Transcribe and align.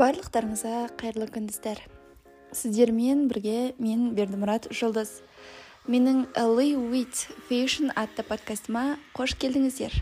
барлықтарыңызға 0.00 0.94
қайырлы 0.96 1.26
күндіздер. 1.28 1.80
Сіздермен 2.56 3.26
бірге 3.28 3.74
мен 3.76 4.14
бердімұрат 4.16 4.70
жұлдыз. 4.72 5.18
Менің 5.90 6.22
ли 6.56 6.70
уит 6.78 7.26
фэшн 7.48 7.90
атты 7.98 8.24
подкастыма 8.24 8.96
қош 9.16 9.34
келдіңіздер. 9.42 9.92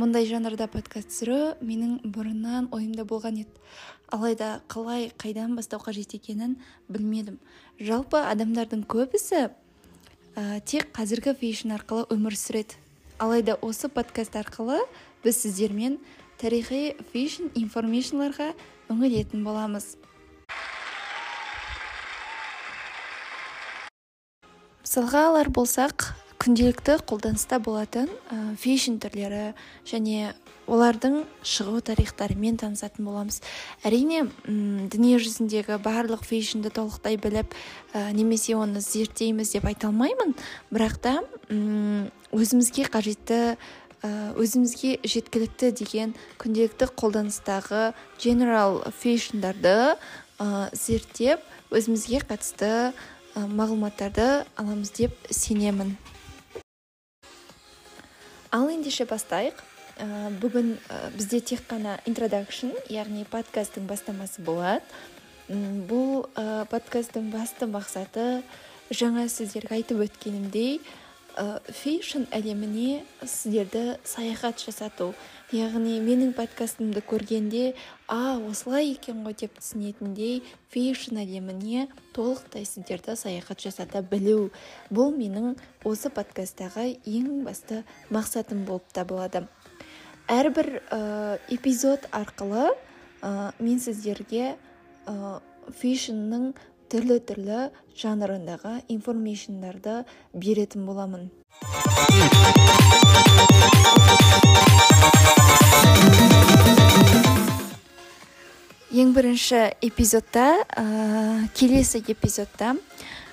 Мұндай 0.00 0.26
жанрда 0.26 0.66
подкаст 0.72 1.12
түсіру 1.12 1.54
менің 1.60 2.00
бұрыннан 2.10 2.66
ойымда 2.74 3.06
болған 3.06 3.38
еді. 3.44 3.62
Алайда 4.10 4.62
қалай 4.68 5.12
қайдан 5.14 5.54
бастау 5.54 5.80
қажет 5.84 6.16
екенін 6.18 6.58
білмедім. 6.88 7.38
Жалпы 7.78 8.18
адамдардың 8.26 8.82
көбісі 8.90 9.46
ә, 10.34 10.60
тек 10.66 10.90
қазіргі 10.96 11.36
фэшн 11.38 11.78
арқылы 11.78 12.08
өмір 12.10 12.34
сүреді. 12.34 12.80
Алайда 13.18 13.54
осы 13.64 13.88
подкаст 13.88 14.34
арқылы 14.36 14.82
біз 15.24 15.38
сіздермен 15.40 15.96
тарихи 16.36 16.96
фэшн 17.14 17.48
информейшнларға 17.56 18.50
үңілетін 18.92 19.44
боламыз. 19.46 19.94
Мысалға 24.84 25.22
алар 25.30 25.48
болсақ 25.48 26.10
күнделікті 26.46 27.00
қолданыста 27.10 27.58
болатын 27.58 28.06
ә, 28.30 28.36
фэшн 28.62 29.00
түрлері 29.02 29.56
және 29.82 30.30
олардың 30.70 31.24
шығу 31.42 31.80
тарихтарымен 31.88 32.60
танысатын 32.60 33.08
боламыз. 33.08 33.40
Әрине 33.82 34.28
дүние 34.46 35.18
жүзіндегі 35.18 35.80
барлық 35.82 36.22
фэшнді 36.22 36.70
толықтай 36.70 37.18
біліп 37.18 37.50
ә, 37.50 38.12
немесе 38.14 38.54
оны 38.54 38.78
зерттейміз 38.78 39.56
деп 39.56 39.66
айта 39.66 39.90
алмаймын. 39.90 40.36
Бірақ 40.70 40.96
та 41.02 41.16
өзімізге 42.30 42.86
қажетті 42.94 43.58
өзімізге 44.38 45.00
жеткілікті 45.02 45.72
деген 45.74 46.14
күнделікті 46.38 46.92
қолданыстағы 46.94 47.88
general 48.22 48.84
фэшндарды 49.02 49.96
зерттеп 50.38 51.42
өзімізге 51.74 52.22
қатысты 52.28 52.92
мағлұматтарды 53.34 54.44
аламыз 54.54 54.94
деп 54.94 55.16
сенемін. 55.30 55.96
Ал 58.52 58.68
ендеше 58.70 59.06
бастайық. 59.08 59.58
Бүгін 60.42 60.74
бізде 61.16 61.40
тек 61.40 61.62
қана 61.70 61.96
introduction 62.04 62.74
яғни 62.92 63.24
подкасттың 63.32 63.86
бастамасы 63.88 64.42
болады. 64.44 64.84
Бұл 65.48 66.26
подкасттың 66.70 67.30
басты 67.32 67.68
мақсаты 67.70 68.42
жаңа 68.90 69.28
сіздерге 69.32 69.78
айтып 69.78 70.04
өткенімдей 70.04 70.80
фэшн 71.36 72.24
әлеміне 72.32 73.04
сіздерді 73.20 73.98
саяхат 74.08 74.62
жасату. 74.62 75.12
Яғни 75.52 75.98
менің 76.00 76.32
подкастымды 76.34 77.02
көргенде 77.04 77.74
а 78.08 78.38
осылай 78.48 78.94
екен 78.94 79.20
ғой 79.26 79.36
деп 79.36 79.58
түсінетіндей 79.60 80.40
фэшн 80.72 81.20
әлеміне 81.20 81.86
толықтай 82.16 82.64
сіздерді 82.64 83.18
саяхат 83.20 83.60
жасата 83.60 84.00
білу. 84.00 84.50
Бұл 84.88 85.12
менің 85.12 85.58
осы 85.84 86.08
подкасттағы 86.08 86.94
ең 87.04 87.44
басты 87.44 87.82
мақсатым 88.08 88.64
болып 88.64 88.88
табылады. 88.96 89.44
Әрбір 90.32 90.80
ә, 90.90 91.38
эпизод 91.52 92.08
арқылы 92.16 92.72
ә, 93.20 93.52
мен 93.60 93.78
сіздерге 93.78 94.56
ә, 95.04 95.40
фэшннің 95.68 96.54
түрлі 96.92 97.18
түрлі 97.26 97.60
жанрындағы 97.98 98.80
информейшндарды 98.92 100.04
беретін 100.34 100.86
боламын. 100.86 101.30
Ең 108.96 109.10
бірінші 109.12 109.58
эпизодта 109.84 110.62
ә, 110.72 110.84
келесі 111.58 112.00
эпизодта 112.00 112.76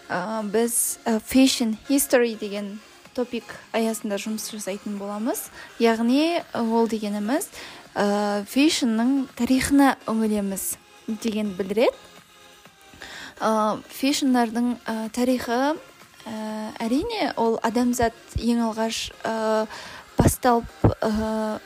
ә, 0.09 0.41
біз 0.49 0.97
ә, 1.05 1.19
fashion 1.21 1.77
history 1.87 2.33
деген 2.39 2.79
топик 3.13 3.45
аясында 3.71 4.17
жұмыс 4.17 4.49
жасайтын 4.51 4.97
боламыз. 4.97 5.45
Яғни 5.79 6.41
ол 6.57 6.89
дегеніміз 6.89 7.47
ә, 7.95 8.43
тарихына 9.37 9.95
үңілеміз 10.09 10.73
деген 11.21 11.53
білдіреді. 11.55 12.12
Ә, 13.39 13.79
фэшндардың 13.89 14.69
ә, 14.85 14.95
тарихы 15.15 15.59
ә, 15.73 15.75
әрине 16.83 17.33
ол 17.37 17.59
адамзат 17.63 18.37
ең 18.37 18.63
алғаш 18.69 19.09
ә, 19.23 19.65
басталып 20.17 20.69
ә, 21.01 21.59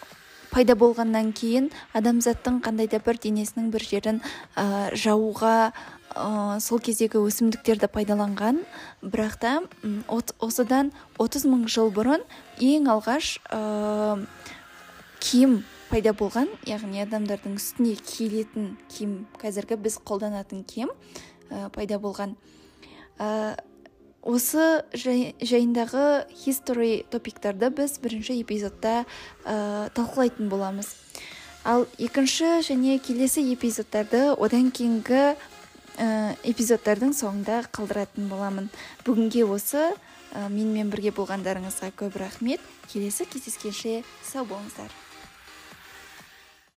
пайда 0.51 0.77
болғаннан 0.79 1.33
кейін 1.37 1.69
адамзаттың 1.97 2.61
қандай 2.65 2.89
да 2.89 3.01
бір 3.03 3.19
денесінің 3.21 3.69
бір 3.73 3.83
жерін 3.85 4.21
ә, 4.55 4.89
жауға 4.95 5.71
ә, 6.15 6.59
сол 6.63 6.81
кездегі 6.81 7.21
өсімдіктерді 7.21 7.89
пайдаланған. 7.93 8.63
Бірақ 9.03 9.37
та 9.41 9.53
от, 10.07 10.33
осыдан 10.39 10.91
30 11.19 11.47
мың 11.51 11.65
жыл 11.71 11.91
бұрын 11.93 12.23
ең 12.63 12.89
алғаш 12.95 13.37
ә, 13.53 14.19
киім 15.21 15.61
пайда 15.91 16.13
болған 16.17 16.49
яғни 16.67 17.03
адамдардың 17.05 17.57
үстіне 17.59 17.95
киілетін 18.01 18.75
киім 18.91 19.17
қазіргі 19.41 19.79
біз 19.83 19.99
қолданатын 20.07 20.65
киім. 20.67 20.91
Пайда 21.75 21.99
болған. 22.01 22.35
Ә, 23.19 23.57
осы 24.27 24.83
жайындағы 24.93 26.27
history 26.43 27.05
топиктарды 27.11 27.69
біз 27.71 27.97
бірінші 28.03 28.41
эпизодта 28.41 29.05
ә, 29.45 29.89
талқылайтын 29.95 30.49
боламыз. 30.51 30.91
Ал 31.67 31.87
екінші 31.97 32.61
және 32.63 32.99
келесі 32.99 33.43
эпизодтарды 33.53 34.29
одан 34.35 34.69
кейінгі 34.71 35.23
ә, 35.97 36.35
эпизодтардың 36.43 37.15
соңында 37.17 37.63
қалдыратын 37.71 38.29
боламын. 38.29 38.69
Бүгінге 39.07 39.47
осы 39.47 39.89
ә, 39.89 40.47
менімен 40.51 40.91
бірге 40.93 41.11
болғандарыңызға 41.15 41.91
көп 41.97 42.19
рахмет. 42.21 42.61
Келесі 42.91 43.25
кездескенше 43.25 44.01
сау 44.23 44.45
болыңыздар. 44.45 44.91